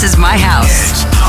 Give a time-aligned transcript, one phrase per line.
[0.00, 1.19] This is my house.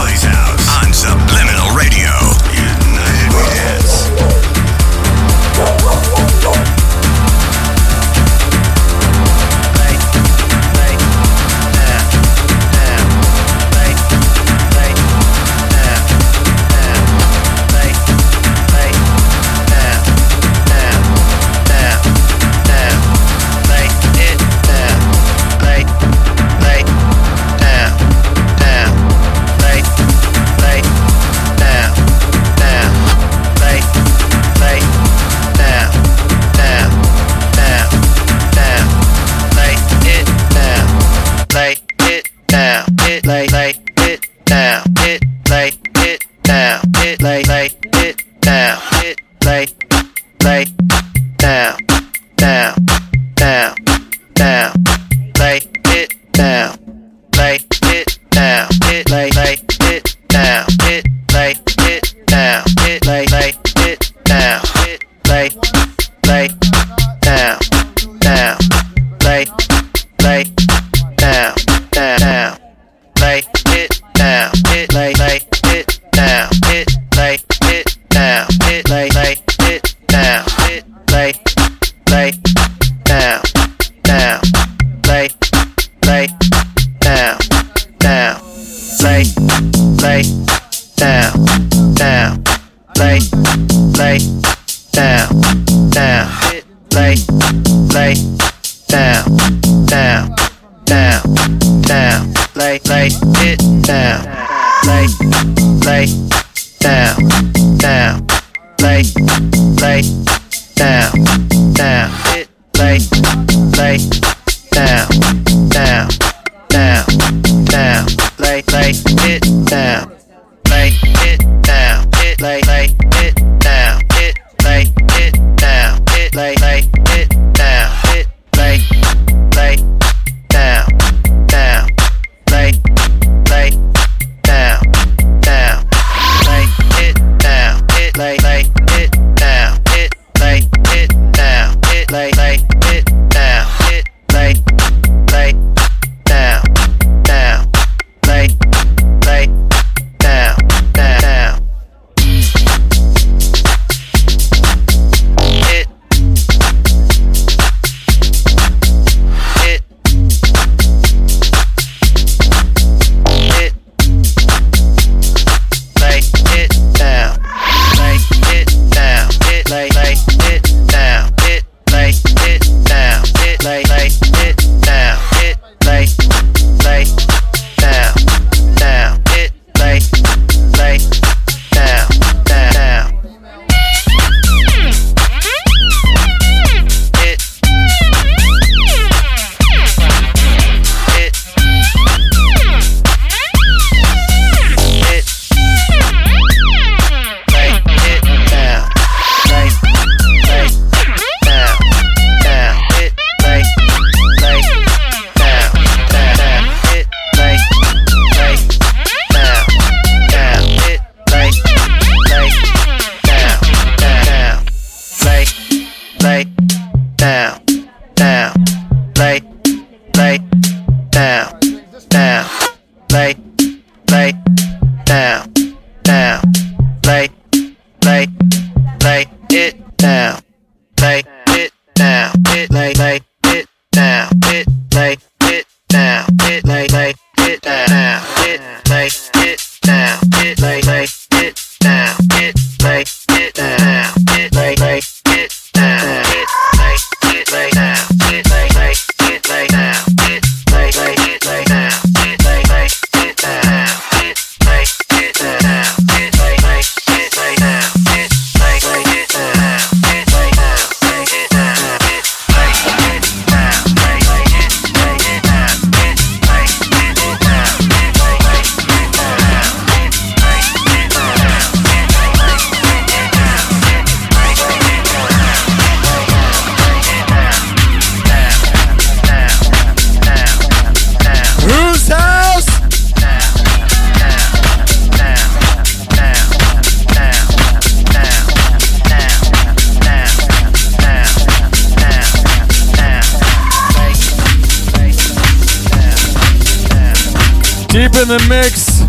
[297.92, 299.02] Deep in the mix,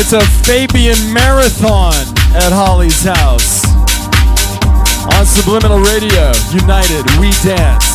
[0.00, 1.92] it's a Fabian marathon
[2.34, 3.66] at Holly's house.
[5.14, 7.85] On Subliminal Radio, United, we dance.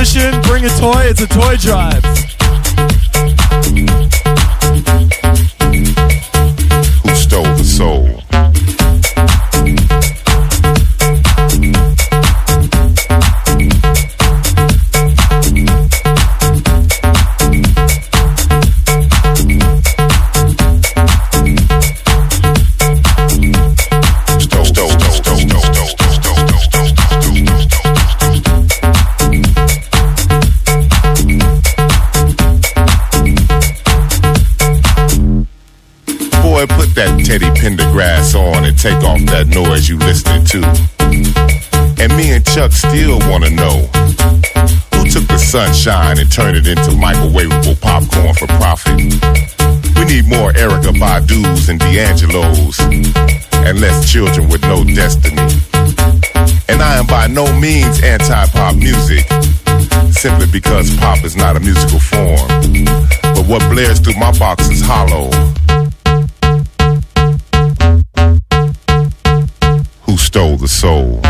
[0.00, 1.02] Bring a toy.
[1.10, 2.09] It's a toy drive.
[37.30, 40.58] Teddy Pendergrass on and take off that noise you listening to.
[42.02, 43.86] And me and Chuck still wanna know
[44.98, 48.98] who took the sunshine and turned it into microwavable popcorn for profit.
[49.94, 55.38] We need more Erykah Badu's and D'Angelo's and less children with no destiny.
[56.66, 59.22] And I am by no means anti-pop music,
[60.10, 62.48] simply because pop is not a musical form.
[63.22, 65.30] But what blares through my box is hollow.
[70.10, 71.20] Who stole the soul?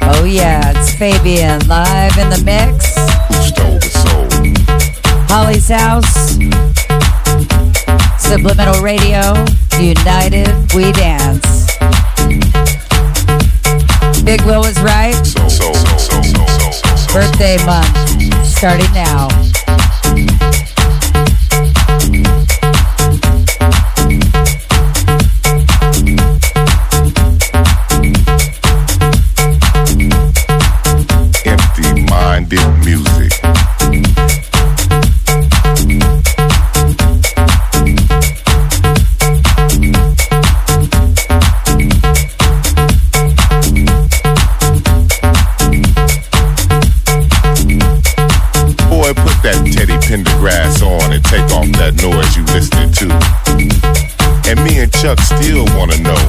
[0.00, 2.96] Oh yeah, it's Fabian live in the mix.
[3.28, 4.26] Who stole the soul?
[5.28, 6.30] Holly's house.
[8.18, 9.44] Subliminal Radio.
[9.78, 11.76] United we dance.
[14.24, 15.12] Big Will is right.
[15.26, 15.93] Soul, soul.
[17.14, 19.28] Birthday month starting now.
[50.14, 53.10] Pendergrass on and take off that noise you listening to.
[54.46, 56.22] And me and Chuck still wanna know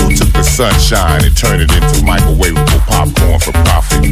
[0.00, 4.08] who took the sunshine and turned it into microwavable popcorn for profit.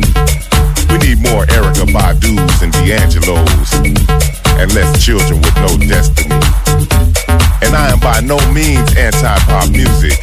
[0.92, 3.72] We need more Erykah Badu's and D'Angelo's
[4.60, 6.36] and less children with no destiny.
[7.64, 10.20] And I am by no means anti-pop music,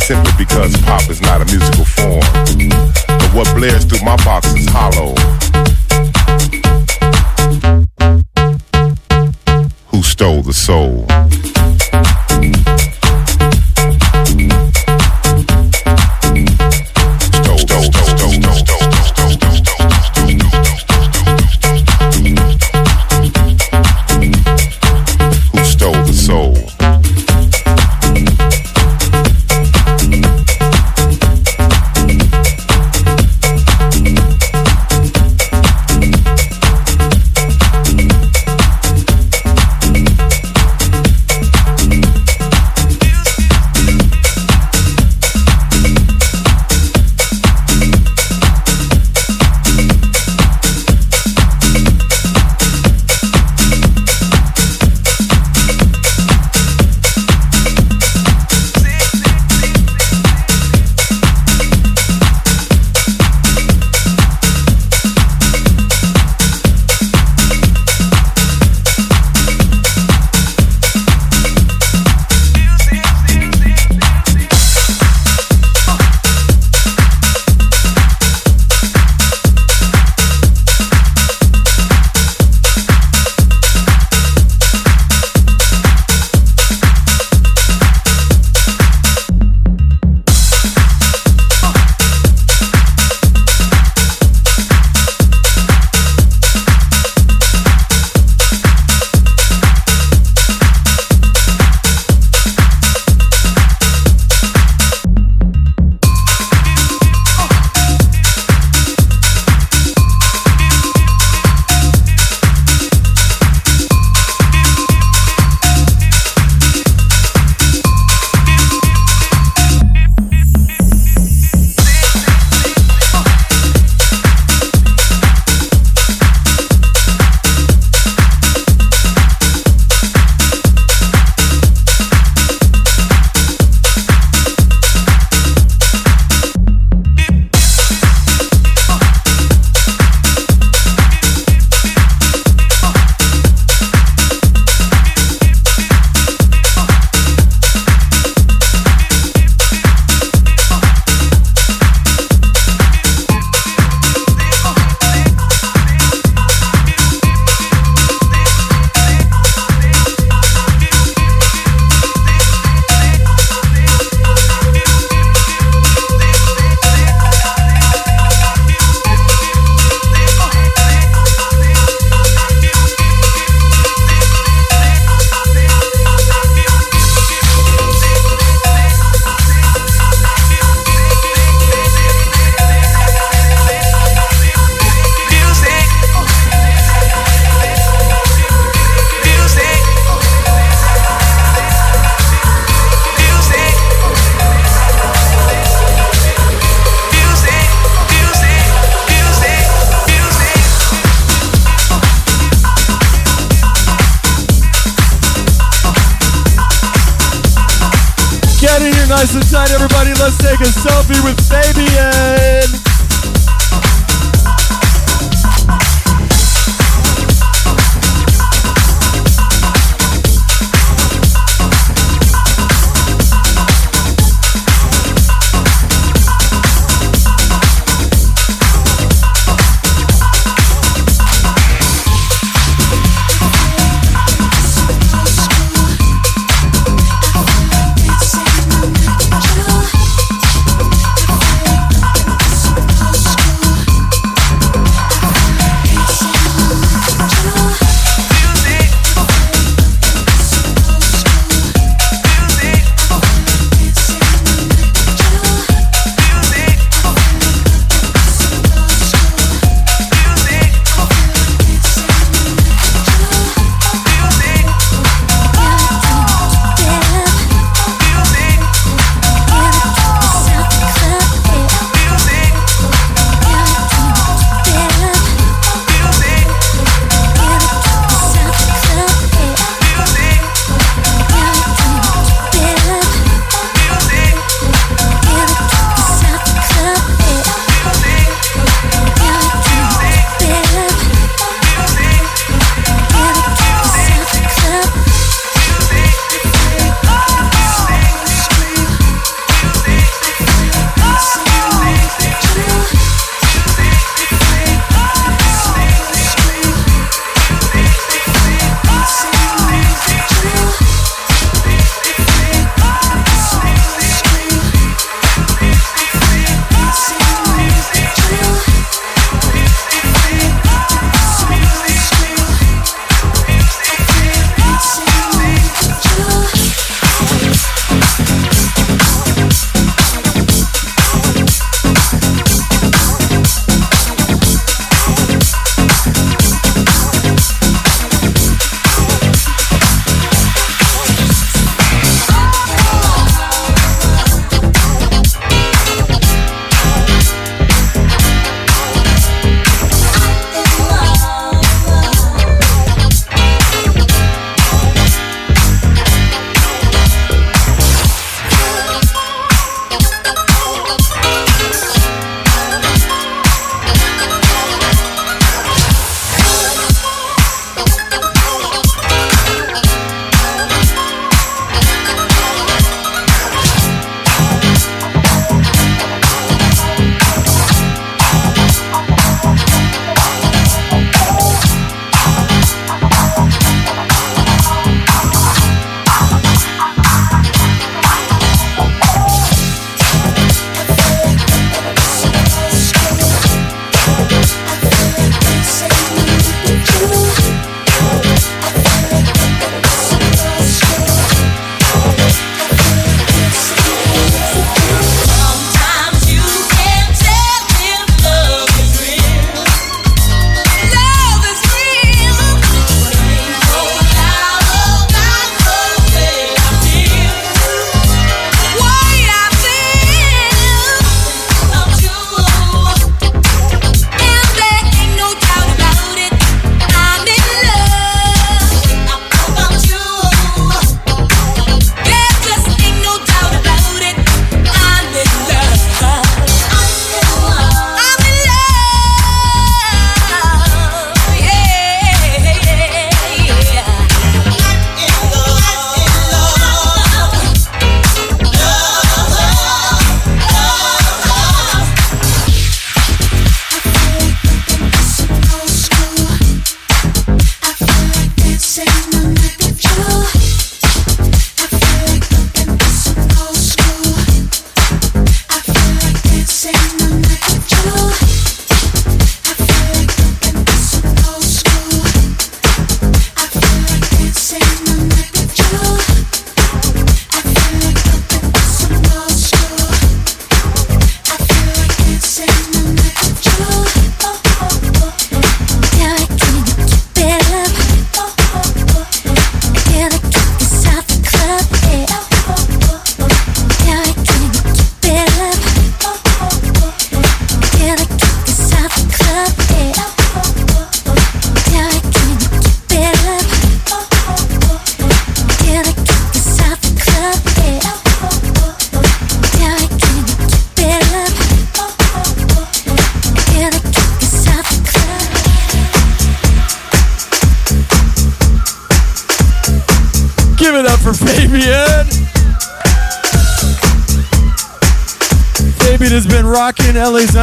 [0.00, 2.24] simply because pop is not a musical form.
[3.12, 5.12] But what blares through my box is hollow.
[10.12, 11.06] Stole the soul?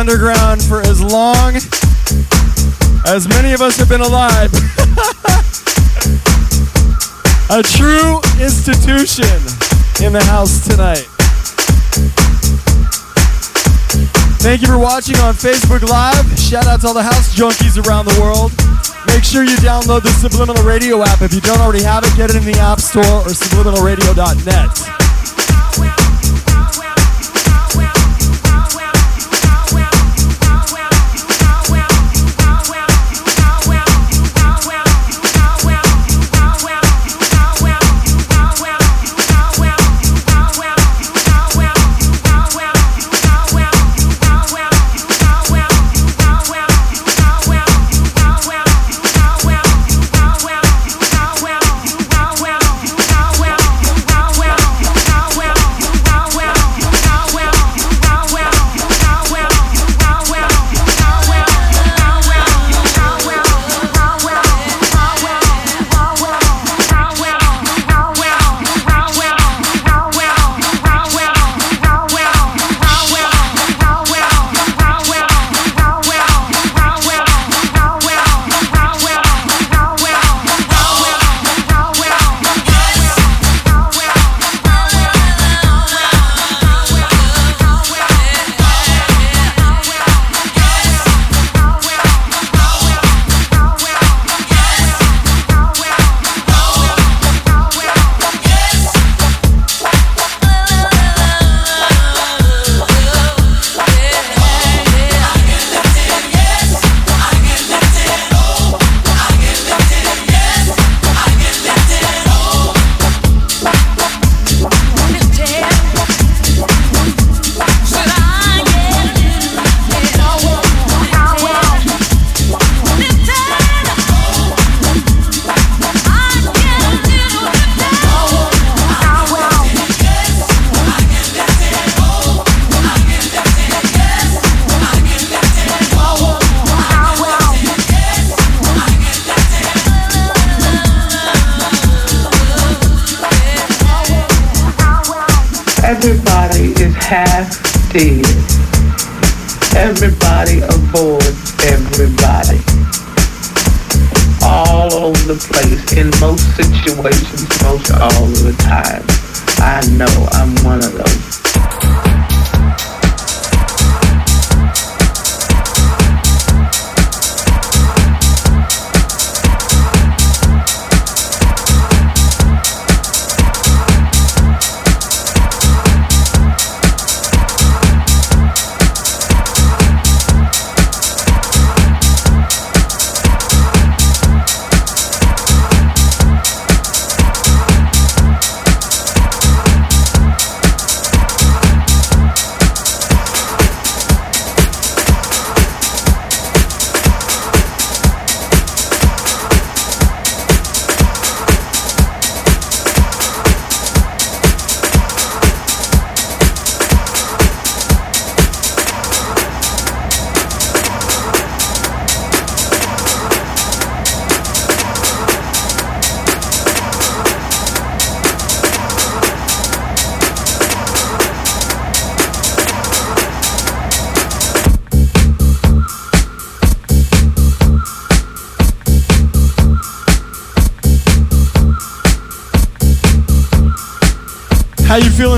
[0.09, 1.55] Underground for as long
[3.05, 4.49] as many of us have been alive.
[7.51, 9.29] A true institution
[10.01, 11.05] in the house tonight.
[14.41, 16.25] Thank you for watching on Facebook Live.
[16.39, 18.51] Shout out to all the house junkies around the world.
[19.13, 21.21] Make sure you download the Subliminal Radio app.
[21.21, 24.88] If you don't already have it, get it in the App Store or subliminalradio.net.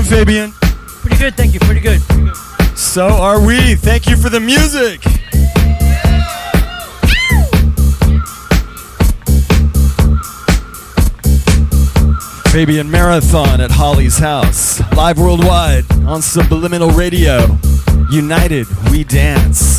[0.04, 0.52] Feeling, Fabian?
[0.52, 1.60] Pretty good, thank you.
[1.60, 2.00] Pretty good.
[2.02, 2.36] Pretty good.
[2.76, 3.74] So are we.
[3.74, 5.00] Thank you for the music.
[12.52, 14.80] Fabian Marathon at Holly's house.
[14.94, 17.58] Live worldwide on Subliminal Radio.
[18.10, 19.71] United, we dance.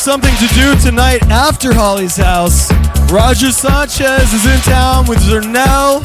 [0.00, 2.72] Something to do tonight after Holly's house,
[3.12, 6.00] Roger Sanchez is in town with Zernell.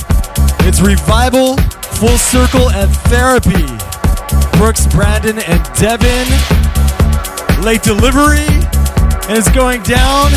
[0.67, 1.55] It's Revival,
[2.03, 3.63] Full Circle, and Therapy.
[4.60, 6.27] Brooks, Brandon, and Devin.
[7.63, 8.43] Late delivery.
[9.31, 10.35] And it's going down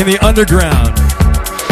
[0.00, 0.96] in the underground.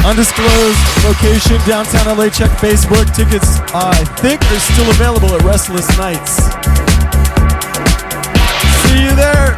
[0.05, 2.28] Undisclosed location, downtown LA.
[2.28, 3.09] Check Facebook.
[3.16, 6.44] Tickets, uh, I think, are still available at Restless Nights.
[8.84, 9.57] See you there.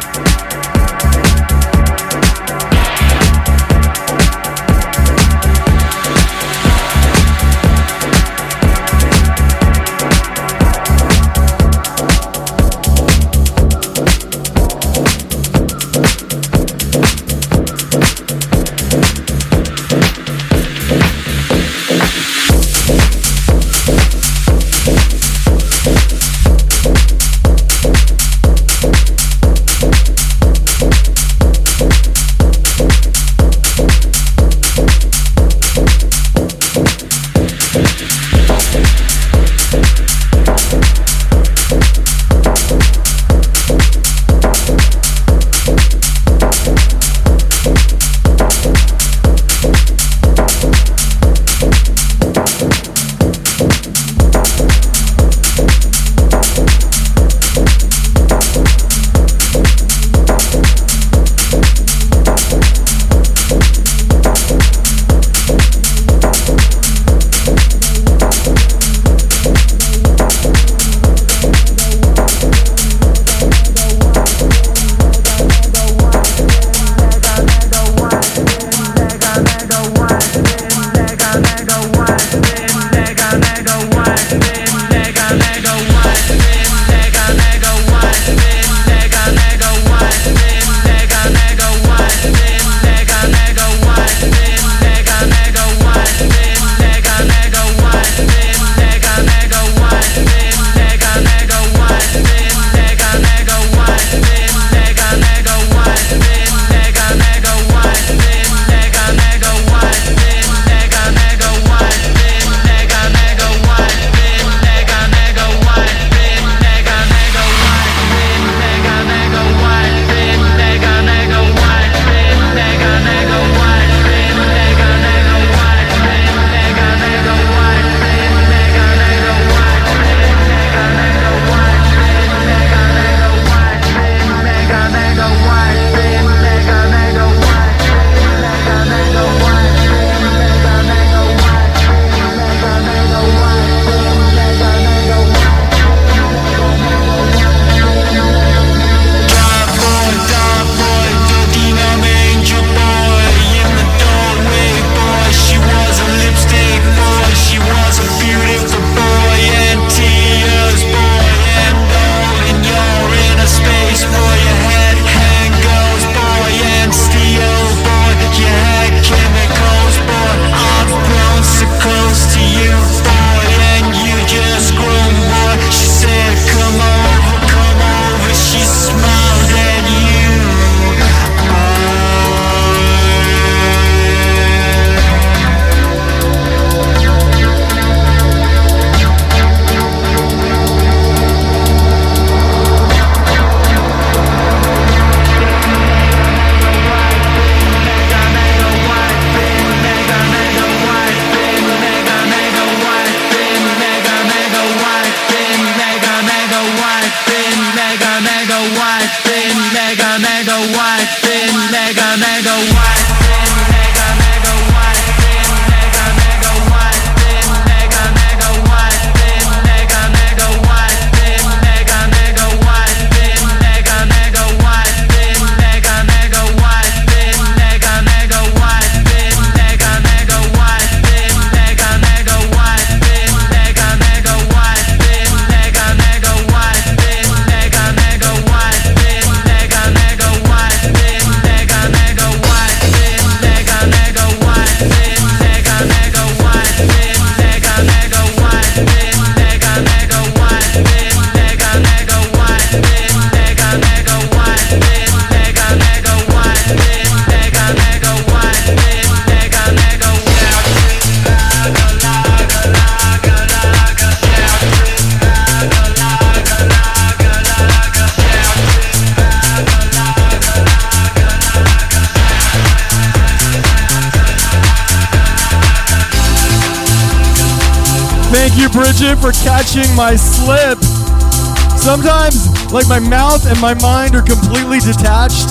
[282.75, 285.47] Like my mouth and my mind are completely detached.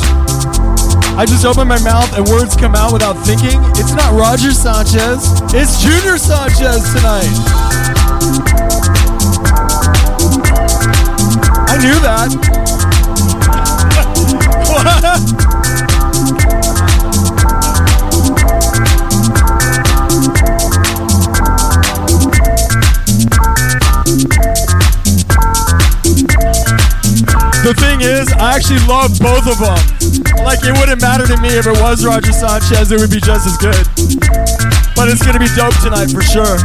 [1.16, 3.58] I just open my mouth and words come out without thinking.
[3.80, 7.32] It's not Roger Sanchez, it's Junior Sanchez tonight.
[11.66, 12.28] I knew that.
[28.54, 29.82] I actually love both of them.
[30.44, 33.48] Like, it wouldn't matter to me if it was Roger Sanchez, it would be just
[33.50, 33.82] as good.
[34.94, 36.62] But it's gonna be dope tonight for sure.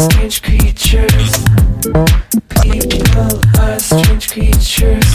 [0.00, 1.44] Strange creatures.
[2.62, 5.09] People are strange creatures,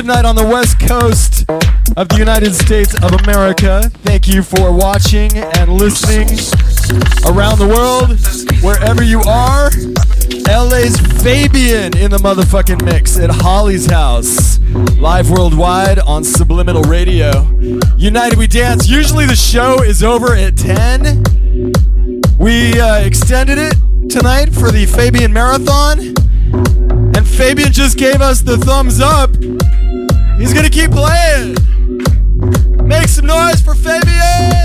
[0.00, 1.44] midnight on the west coast
[1.98, 3.82] of the United States of America.
[3.96, 6.26] Thank you for watching and listening
[7.28, 8.16] around the world,
[8.64, 9.68] wherever you are.
[10.48, 14.58] LA's Fabian in the motherfucking mix at Holly's house,
[14.96, 17.50] live worldwide on Subliminal Radio.
[17.98, 18.88] United We Dance.
[18.88, 21.72] Usually the show is over at 10.
[22.38, 23.74] We uh, extended it
[24.08, 25.98] tonight for the Fabian Marathon.
[27.14, 29.30] And Fabian just gave us the thumbs up.
[30.40, 31.54] He's gonna keep playing.
[32.88, 34.59] Make some noise for Fabian!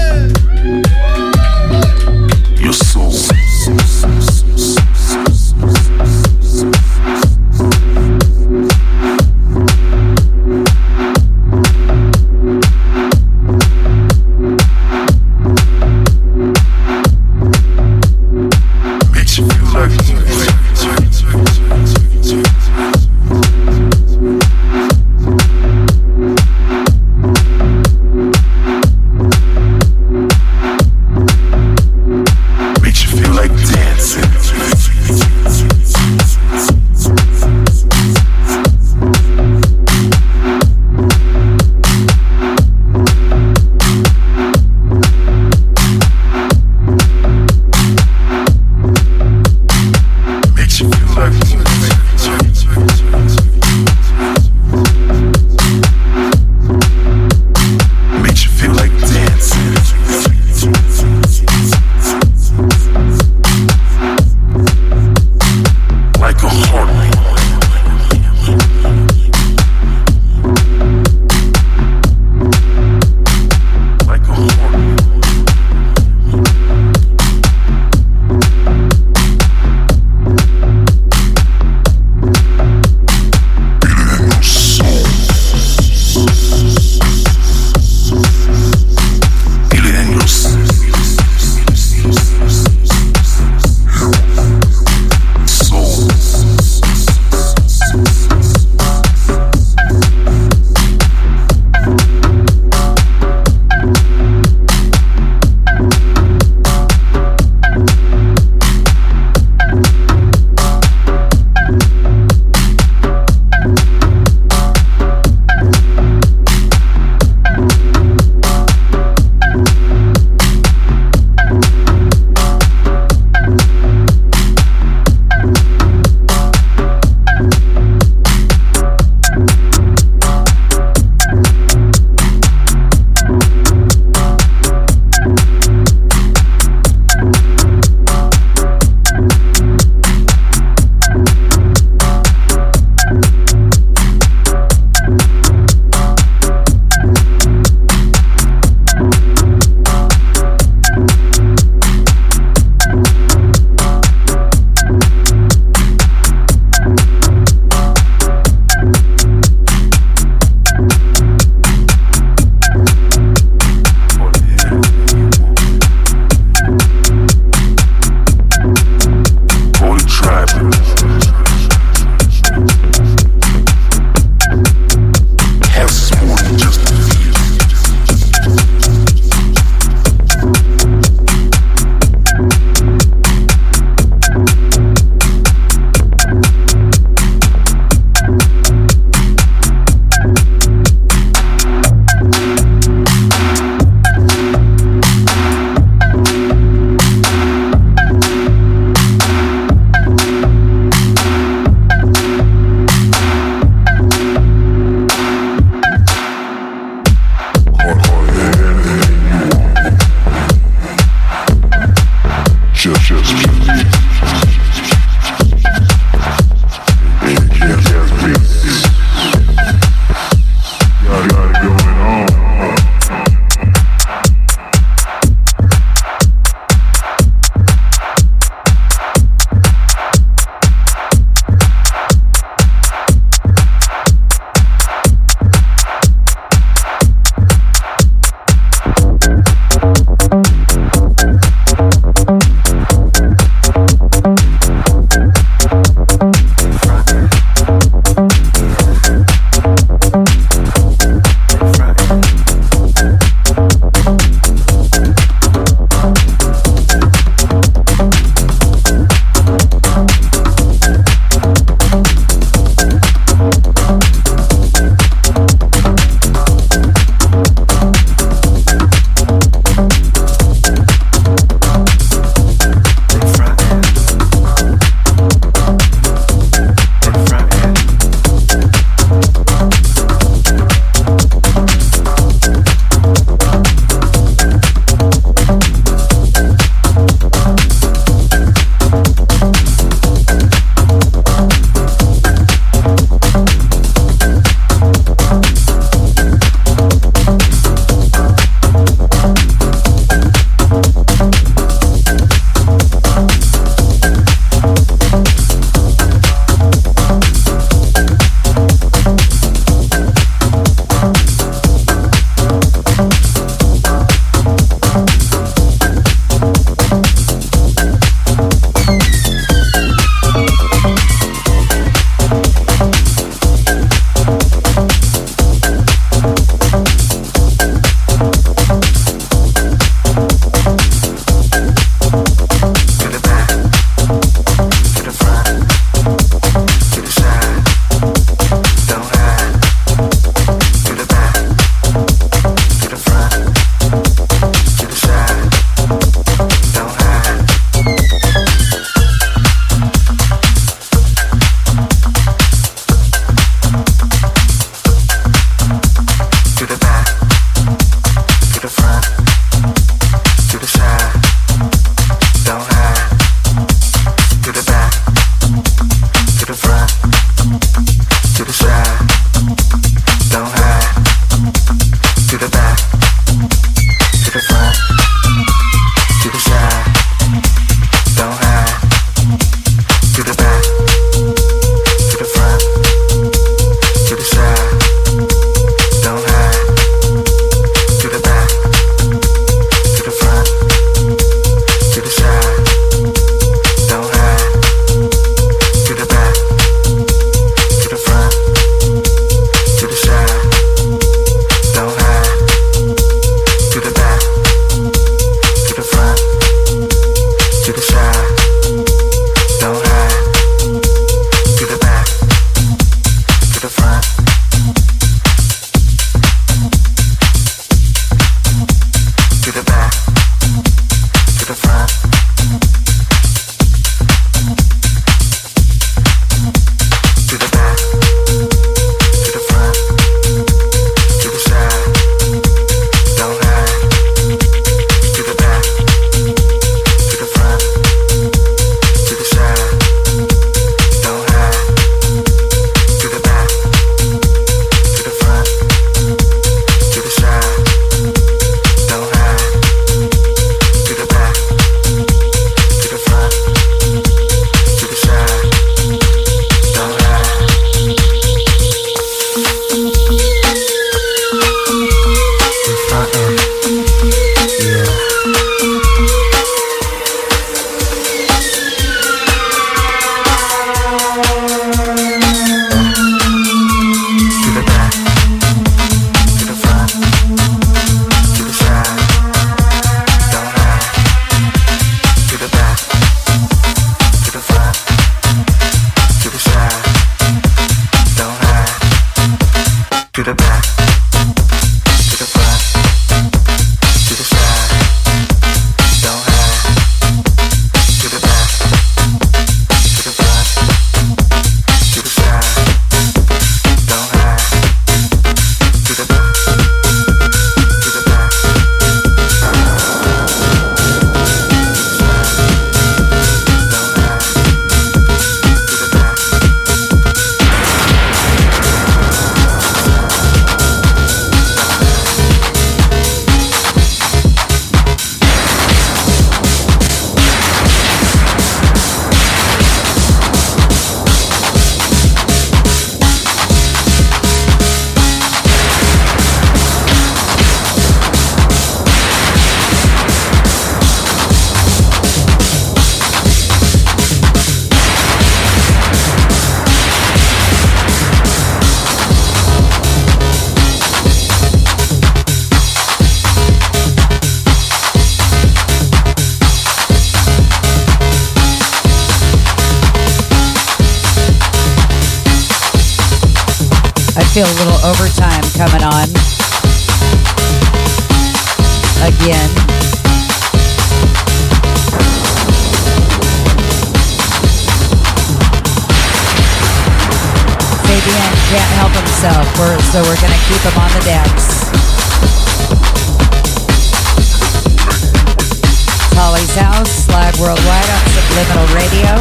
[587.46, 589.14] worldwide on Subliminal Radio.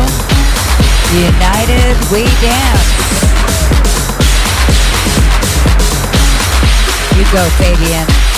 [1.13, 2.89] United we dance.
[7.19, 8.34] You go, Fabian.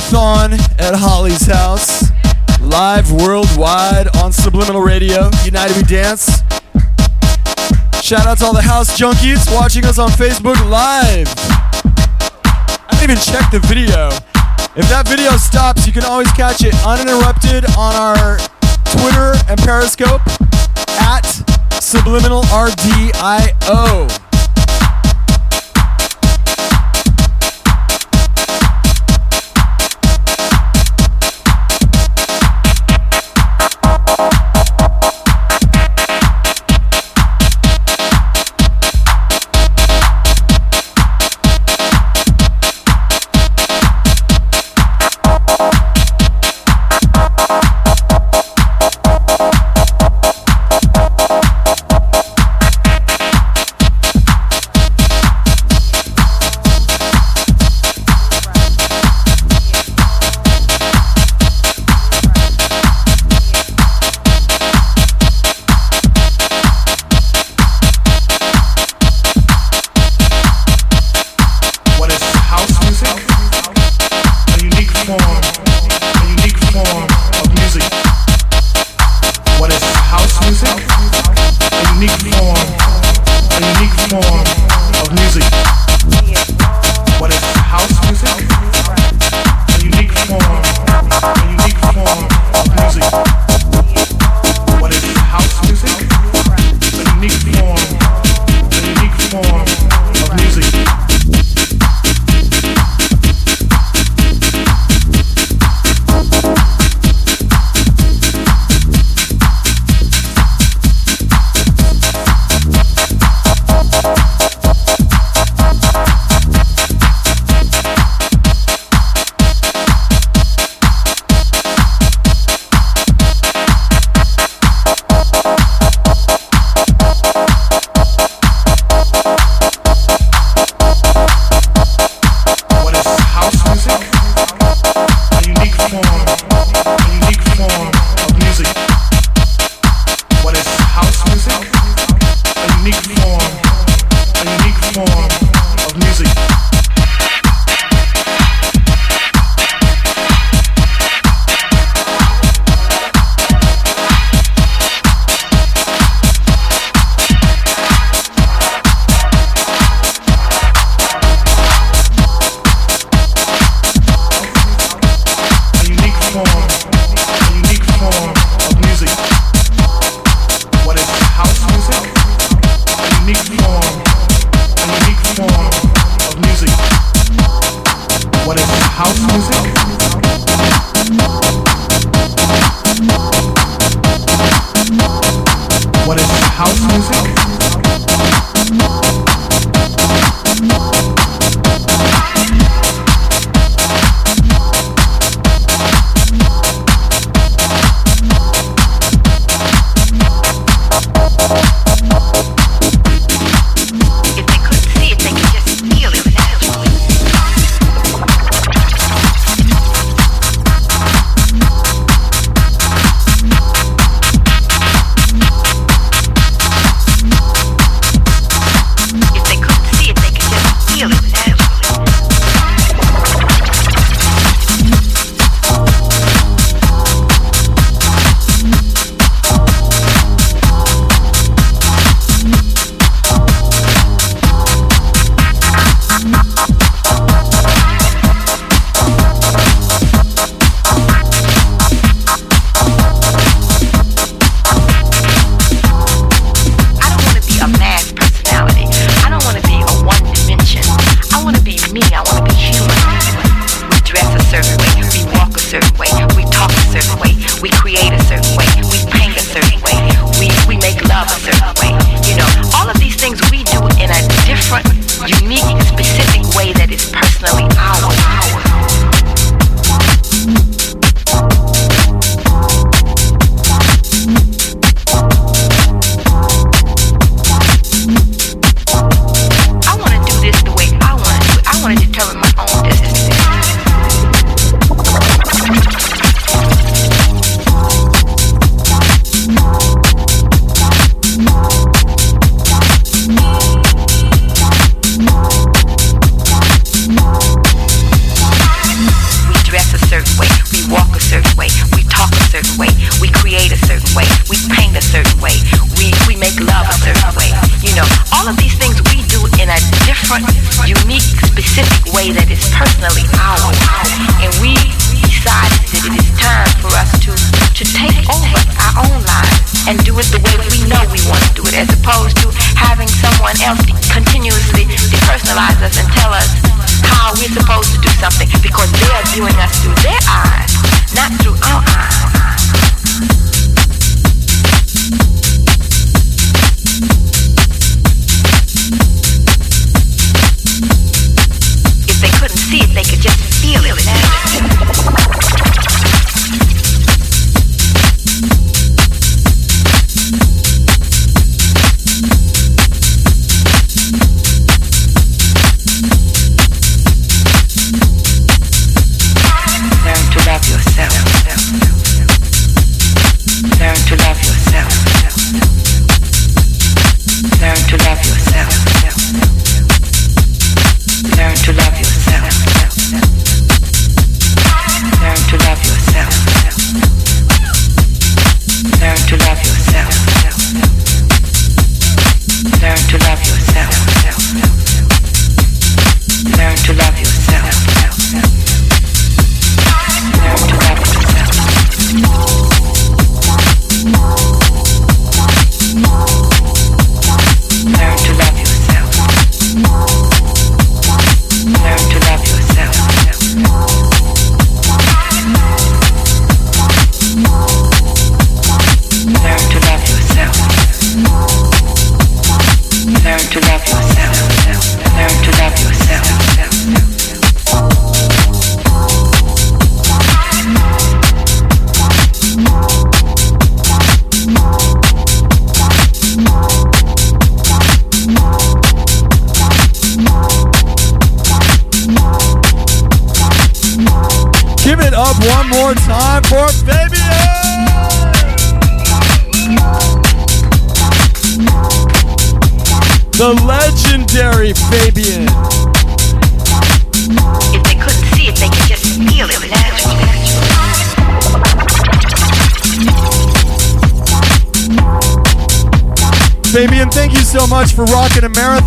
[0.00, 2.10] Marathon at Holly's house.
[2.60, 5.30] Live worldwide on Subliminal Radio.
[5.44, 6.42] United We Dance.
[8.02, 11.28] Shout out to all the house junkies watching us on Facebook Live.
[11.36, 14.08] I didn't even check the video.
[14.76, 18.38] If that video stops, you can always catch it uninterrupted on our
[18.84, 20.22] Twitter and Periscope
[21.00, 21.26] at
[21.80, 22.42] Subliminal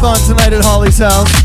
[0.03, 1.42] tonight at Holly's house.